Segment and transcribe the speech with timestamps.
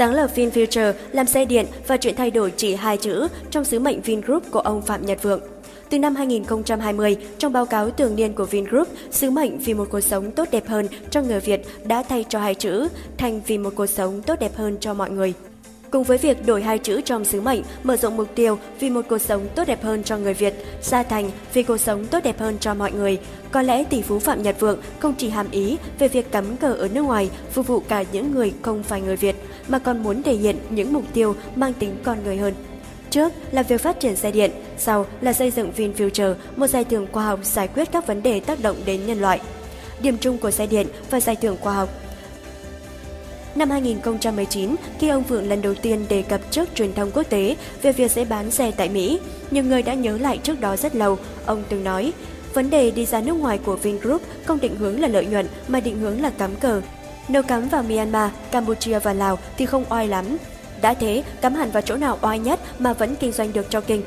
[0.00, 3.78] Sáng lập VinFuture làm xe điện và chuyện thay đổi chỉ hai chữ trong sứ
[3.78, 5.40] mệnh Vingroup của ông Phạm Nhật Vượng.
[5.90, 10.00] Từ năm 2020, trong báo cáo thường niên của Vingroup, sứ mệnh vì một cuộc
[10.00, 13.72] sống tốt đẹp hơn cho người Việt đã thay cho hai chữ thành vì một
[13.76, 15.34] cuộc sống tốt đẹp hơn cho mọi người.
[15.90, 19.02] Cùng với việc đổi hai chữ trong sứ mệnh, mở rộng mục tiêu vì một
[19.08, 22.38] cuộc sống tốt đẹp hơn cho người Việt, gia thành vì cuộc sống tốt đẹp
[22.38, 23.18] hơn cho mọi người,
[23.50, 26.74] có lẽ tỷ phú Phạm Nhật Vượng không chỉ hàm ý về việc cắm cờ
[26.74, 29.36] ở nước ngoài phục vụ cả những người không phải người Việt,
[29.68, 32.54] mà còn muốn thể hiện những mục tiêu mang tính con người hơn.
[33.10, 37.06] Trước là việc phát triển xe điện, sau là xây dựng VinFuture, một giải thưởng
[37.12, 39.40] khoa học giải quyết các vấn đề tác động đến nhân loại.
[40.02, 41.88] Điểm chung của xe điện và giải thưởng khoa học
[43.54, 47.56] Năm 2019, khi ông Vượng lần đầu tiên đề cập trước truyền thông quốc tế
[47.82, 50.94] về việc sẽ bán xe tại Mỹ, nhiều người đã nhớ lại trước đó rất
[50.96, 51.18] lâu.
[51.46, 52.12] Ông từng nói,
[52.54, 55.80] vấn đề đi ra nước ngoài của Vingroup không định hướng là lợi nhuận mà
[55.80, 56.80] định hướng là cắm cờ.
[57.28, 60.36] Nếu cắm vào Myanmar, Campuchia và Lào thì không oai lắm.
[60.82, 63.80] Đã thế, cắm hẳn vào chỗ nào oai nhất mà vẫn kinh doanh được cho
[63.80, 64.02] kinh.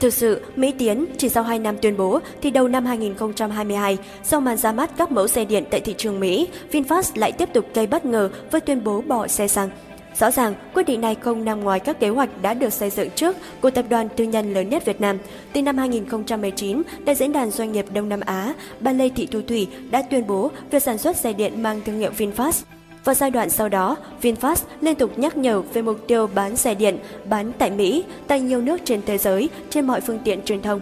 [0.00, 4.40] Thực sự, Mỹ Tiến chỉ sau 2 năm tuyên bố thì đầu năm 2022, sau
[4.40, 7.66] màn ra mắt các mẫu xe điện tại thị trường Mỹ, VinFast lại tiếp tục
[7.74, 9.70] gây bất ngờ với tuyên bố bỏ xe xăng.
[10.18, 13.10] Rõ ràng, quyết định này không nằm ngoài các kế hoạch đã được xây dựng
[13.10, 15.18] trước của tập đoàn tư nhân lớn nhất Việt Nam.
[15.52, 19.40] Từ năm 2019, tại Diễn đàn Doanh nghiệp Đông Nam Á, bà Lê Thị Thu
[19.48, 22.75] Thủy đã tuyên bố việc sản xuất xe điện mang thương hiệu VinFast
[23.06, 26.74] vào giai đoạn sau đó, VinFast liên tục nhắc nhở về mục tiêu bán xe
[26.74, 30.62] điện, bán tại Mỹ, tại nhiều nước trên thế giới, trên mọi phương tiện truyền
[30.62, 30.80] thông.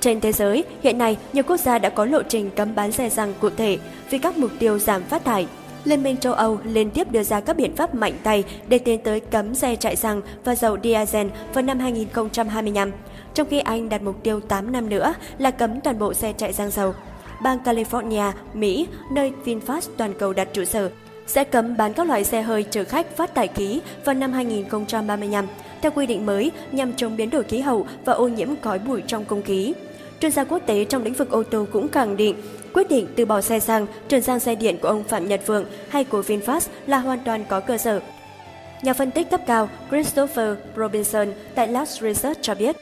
[0.00, 3.08] Trên thế giới, hiện nay, nhiều quốc gia đã có lộ trình cấm bán xe
[3.08, 3.78] xăng cụ thể
[4.10, 5.46] vì các mục tiêu giảm phát thải.
[5.84, 9.00] Liên minh châu Âu liên tiếp đưa ra các biện pháp mạnh tay để tiến
[9.00, 12.90] tới cấm xe chạy xăng và dầu diesel vào năm 2025,
[13.34, 16.52] trong khi Anh đặt mục tiêu 8 năm nữa là cấm toàn bộ xe chạy
[16.52, 16.94] xăng dầu.
[17.42, 20.90] Bang California, Mỹ, nơi VinFast toàn cầu đặt trụ sở,
[21.26, 25.46] sẽ cấm bán các loại xe hơi chở khách phát thải khí vào năm 2035,
[25.82, 29.02] theo quy định mới nhằm chống biến đổi khí hậu và ô nhiễm khói bụi
[29.06, 29.74] trong không khí.
[30.20, 32.36] Chuyên gia quốc tế trong lĩnh vực ô tô cũng khẳng định
[32.74, 35.64] quyết định từ bỏ xe xăng chuyển sang xe điện của ông Phạm Nhật Vượng
[35.88, 38.00] hay của VinFast là hoàn toàn có cơ sở.
[38.82, 42.76] Nhà phân tích cấp cao Christopher Robinson tại Last Research cho biết,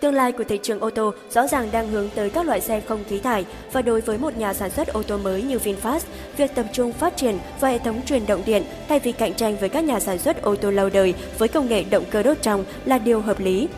[0.00, 2.80] Tương lai của thị trường ô tô rõ ràng đang hướng tới các loại xe
[2.80, 6.00] không khí thải và đối với một nhà sản xuất ô tô mới như VinFast,
[6.36, 9.56] việc tập trung phát triển và hệ thống truyền động điện thay vì cạnh tranh
[9.56, 12.42] với các nhà sản xuất ô tô lâu đời với công nghệ động cơ đốt
[12.42, 13.68] trong là điều hợp lý.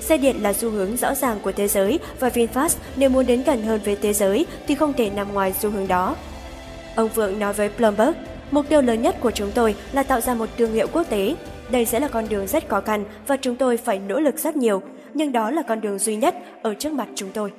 [0.00, 3.42] Xe điện là xu hướng rõ ràng của thế giới và VinFast nếu muốn đến
[3.42, 6.16] gần hơn với thế giới thì không thể nằm ngoài xu hướng đó.
[6.96, 8.12] Ông Vượng nói với Bloomberg,
[8.50, 11.34] mục tiêu lớn nhất của chúng tôi là tạo ra một thương hiệu quốc tế.
[11.70, 14.56] Đây sẽ là con đường rất khó khăn và chúng tôi phải nỗ lực rất
[14.56, 14.82] nhiều
[15.14, 17.52] nhưng đó là con đường duy nhất ở trước mặt chúng tôi.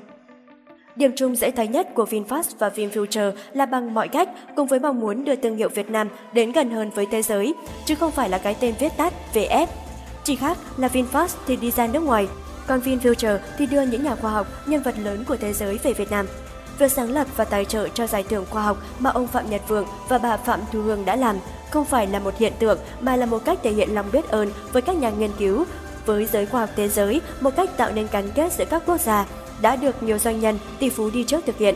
[0.96, 4.80] Điểm chung dễ thấy nhất của VinFast và VinFuture là bằng mọi cách cùng với
[4.80, 7.54] mong muốn đưa thương hiệu Việt Nam đến gần hơn với thế giới,
[7.86, 9.68] chứ không phải là cái tên viết tắt VF.
[10.24, 12.28] Chỉ khác là VinFast thì đi ra nước ngoài,
[12.68, 15.94] còn VinFuture thì đưa những nhà khoa học, nhân vật lớn của thế giới về
[15.94, 16.26] Việt Nam.
[16.80, 19.62] Việc sáng lập và tài trợ cho giải thưởng khoa học mà ông Phạm Nhật
[19.68, 21.36] Vượng và bà Phạm Thu Hương đã làm
[21.70, 24.52] không phải là một hiện tượng mà là một cách thể hiện lòng biết ơn
[24.72, 25.66] với các nhà nghiên cứu
[26.06, 29.02] với giới khoa học thế giới một cách tạo nên gắn kết giữa các quốc
[29.02, 29.26] gia
[29.62, 31.76] đã được nhiều doanh nhân, tỷ phú đi trước thực hiện.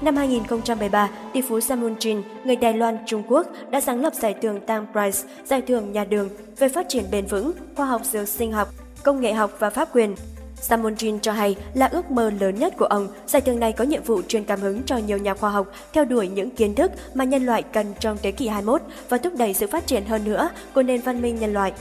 [0.00, 4.34] Năm 2013, tỷ phú Samun Jin, người Đài Loan, Trung Quốc, đã sáng lập giải
[4.42, 6.28] thưởng Tang Prize, giải thưởng nhà đường
[6.58, 8.68] về phát triển bền vững, khoa học dược sinh học,
[9.02, 10.14] công nghệ học và pháp quyền.
[10.60, 13.84] Samun Jin cho hay là ước mơ lớn nhất của ông, giải thưởng này có
[13.84, 16.90] nhiệm vụ truyền cảm hứng cho nhiều nhà khoa học theo đuổi những kiến thức
[17.14, 20.24] mà nhân loại cần trong thế kỷ 21 và thúc đẩy sự phát triển hơn
[20.24, 21.72] nữa của nền văn minh nhân loại.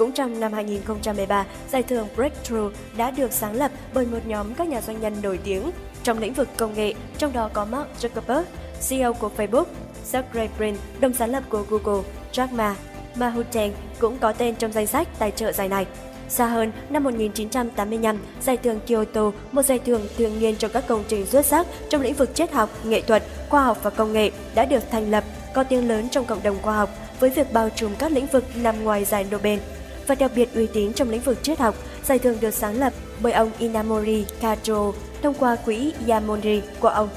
[0.00, 4.68] Cũng trong năm 2013, giải thưởng Breakthrough đã được sáng lập bởi một nhóm các
[4.68, 5.70] nhà doanh nhân nổi tiếng
[6.02, 8.42] trong lĩnh vực công nghệ, trong đó có Mark Zuckerberg,
[8.88, 9.64] CEO của Facebook,
[10.04, 12.02] Sergey Brin, đồng sáng lập của Google,
[12.32, 12.76] Jack Ma.
[13.14, 15.86] Ma Huteng cũng có tên trong danh sách tài trợ giải này.
[16.28, 21.04] Xa hơn, năm 1985, giải thưởng Kyoto, một giải thưởng thường niên cho các công
[21.08, 24.30] trình xuất sắc trong lĩnh vực triết học, nghệ thuật, khoa học và công nghệ
[24.54, 25.24] đã được thành lập,
[25.54, 26.90] có tiếng lớn trong cộng đồng khoa học
[27.20, 29.58] với việc bao trùm các lĩnh vực nằm ngoài giải Nobel
[30.06, 31.74] và đặc biệt uy tín trong lĩnh vực triết học.
[32.04, 32.92] Giải thưởng được sáng lập
[33.22, 34.92] bởi ông Inamori Kato
[35.22, 37.08] thông qua quỹ Yamori của ông.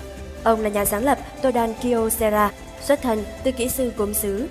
[0.43, 2.51] Ông là nhà sáng lập Todan Kyocera,
[2.81, 4.47] xuất thân từ kỹ sư gốm sứ.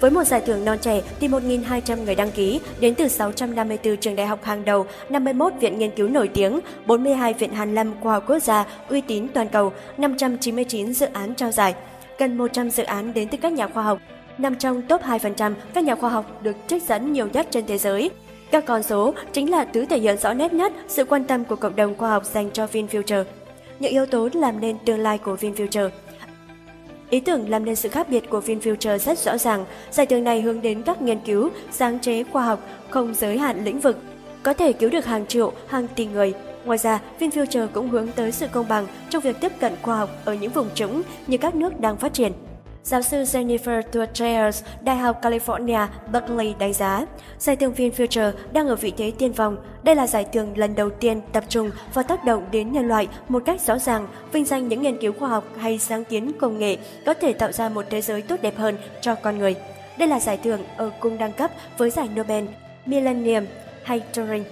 [0.00, 4.16] Với một giải thưởng non trẻ thì 1.200 người đăng ký đến từ 654 trường
[4.16, 8.12] đại học hàng đầu, 51 viện nghiên cứu nổi tiếng, 42 viện hàn lâm khoa
[8.12, 11.74] học quốc gia uy tín toàn cầu, 599 dự án trao giải,
[12.18, 13.98] gần 100 dự án đến từ các nhà khoa học,
[14.42, 17.78] nằm trong top 2% các nhà khoa học được trích dẫn nhiều nhất trên thế
[17.78, 18.10] giới.
[18.50, 21.56] Các con số chính là thứ thể hiện rõ nét nhất sự quan tâm của
[21.56, 23.24] cộng đồng khoa học dành cho VinFuture.
[23.78, 25.90] Những yếu tố làm nên tương lai của VinFuture.
[27.10, 29.64] Ý tưởng làm nên sự khác biệt của VinFuture rất rõ ràng.
[29.90, 32.60] Giải thưởng này hướng đến các nghiên cứu, sáng chế khoa học,
[32.90, 33.98] không giới hạn lĩnh vực,
[34.42, 36.34] có thể cứu được hàng triệu, hàng tỷ người.
[36.64, 40.10] Ngoài ra, VinFuture cũng hướng tới sự công bằng trong việc tiếp cận khoa học
[40.24, 42.32] ở những vùng trũng như các nước đang phát triển.
[42.84, 47.06] Giáo sư Jennifer Tuatreas, Đại học California, Berkeley đánh giá,
[47.38, 49.56] giải thưởng VinFuture đang ở vị thế tiên phong.
[49.82, 53.08] Đây là giải thưởng lần đầu tiên tập trung vào tác động đến nhân loại
[53.28, 56.58] một cách rõ ràng, vinh danh những nghiên cứu khoa học hay sáng kiến công
[56.58, 56.76] nghệ
[57.06, 59.54] có thể tạo ra một thế giới tốt đẹp hơn cho con người.
[59.98, 62.44] Đây là giải thưởng ở cung đẳng cấp với giải Nobel,
[62.86, 63.44] Millennium
[63.82, 64.44] hay Turing.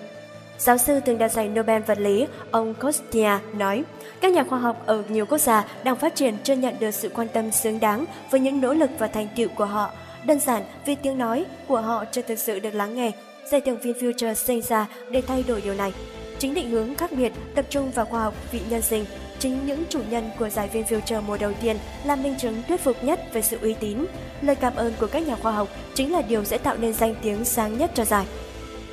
[0.61, 3.85] Giáo sư từng đạt giải Nobel vật lý, ông Kostia nói,
[4.21, 7.09] các nhà khoa học ở nhiều quốc gia đang phát triển chưa nhận được sự
[7.09, 9.91] quan tâm xứng đáng với những nỗ lực và thành tựu của họ.
[10.25, 13.13] Đơn giản vì tiếng nói của họ chưa thực sự được lắng nghe.
[13.51, 15.93] Giải thưởng VinFuture sinh ra để thay đổi điều này.
[16.39, 19.05] Chính định hướng khác biệt, tập trung vào khoa học vị nhân sinh,
[19.39, 23.05] chính những chủ nhân của giải VinFuture mùa đầu tiên là minh chứng thuyết phục
[23.05, 24.05] nhất về sự uy tín.
[24.43, 27.15] Lời cảm ơn của các nhà khoa học chính là điều sẽ tạo nên danh
[27.23, 28.27] tiếng sáng nhất cho giải.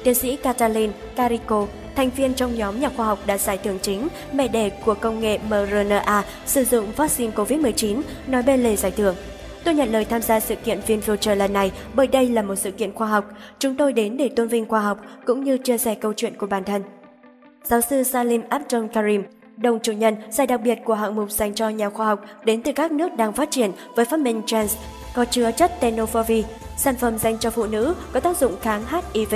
[0.08, 4.08] Tiến sĩ Catalin Carico, thành viên trong nhóm nhà khoa học đạt giải thưởng chính
[4.34, 9.16] mẹ đẻ của công nghệ mRNA sử dụng vaccine COVID-19, nói bên lề giải thưởng.
[9.64, 12.72] Tôi nhận lời tham gia sự kiện VinFuture lần này bởi đây là một sự
[12.72, 13.26] kiện khoa học.
[13.60, 16.48] Chúng tôi đến để tôn vinh khoa học cũng như chia sẻ câu chuyện của
[16.48, 16.84] bản thân.
[17.64, 19.24] Giáo sư Salim Abdul Karim,
[19.58, 22.62] đồng chủ nhân giải đặc biệt của hạng mục dành cho nhà khoa học đến
[22.64, 24.76] từ các nước đang phát triển với phát minh trans
[25.16, 26.44] có chứa chất tenofovir,
[26.78, 28.84] sản phẩm dành cho phụ nữ có tác dụng kháng
[29.14, 29.36] HIV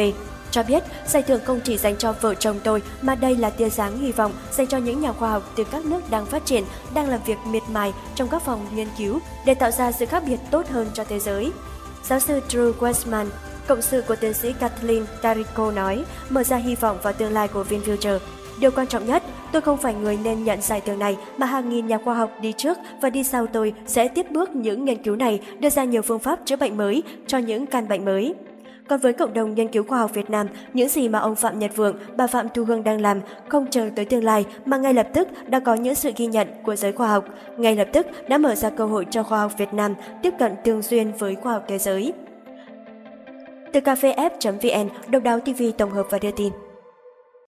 [0.52, 3.70] cho biết giải thưởng không chỉ dành cho vợ chồng tôi mà đây là tia
[3.70, 6.64] sáng hy vọng dành cho những nhà khoa học từ các nước đang phát triển,
[6.94, 10.24] đang làm việc miệt mài trong các phòng nghiên cứu để tạo ra sự khác
[10.28, 11.52] biệt tốt hơn cho thế giới.
[12.04, 13.26] Giáo sư Drew Westman,
[13.68, 17.48] cộng sự của tiến sĩ Kathleen Tarico nói, mở ra hy vọng vào tương lai
[17.48, 18.20] của VinFuture.
[18.60, 21.70] Điều quan trọng nhất, tôi không phải người nên nhận giải thưởng này mà hàng
[21.70, 25.04] nghìn nhà khoa học đi trước và đi sau tôi sẽ tiếp bước những nghiên
[25.04, 28.34] cứu này đưa ra nhiều phương pháp chữa bệnh mới cho những căn bệnh mới.
[28.92, 31.60] Còn với cộng đồng nghiên cứu khoa học Việt Nam, những gì mà ông Phạm
[31.60, 34.94] Nhật Vượng, bà Phạm Thu Hương đang làm không chờ tới tương lai mà ngay
[34.94, 37.26] lập tức đã có những sự ghi nhận của giới khoa học,
[37.58, 40.56] ngay lập tức đã mở ra cơ hội cho khoa học Việt Nam tiếp cận
[40.64, 42.14] tương duyên với khoa học thế giới.
[43.74, 46.54] Từ cafef.vn, Độc đáo TV tổng hợp và đưa tin.